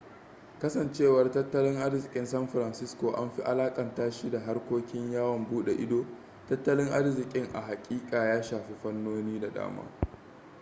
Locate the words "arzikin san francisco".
1.77-3.11